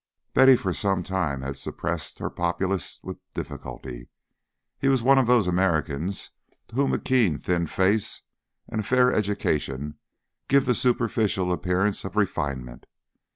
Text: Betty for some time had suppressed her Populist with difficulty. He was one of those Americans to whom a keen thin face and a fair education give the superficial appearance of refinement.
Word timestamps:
Betty 0.33 0.55
for 0.55 0.73
some 0.73 1.03
time 1.03 1.43
had 1.43 1.57
suppressed 1.57 2.17
her 2.17 2.31
Populist 2.31 3.03
with 3.03 3.19
difficulty. 3.35 4.09
He 4.79 4.87
was 4.87 5.03
one 5.03 5.19
of 5.19 5.27
those 5.27 5.47
Americans 5.47 6.31
to 6.69 6.75
whom 6.75 6.91
a 6.91 6.97
keen 6.97 7.37
thin 7.37 7.67
face 7.67 8.23
and 8.67 8.81
a 8.81 8.83
fair 8.83 9.13
education 9.13 9.99
give 10.47 10.65
the 10.65 10.73
superficial 10.73 11.53
appearance 11.53 12.03
of 12.03 12.15
refinement. 12.15 12.87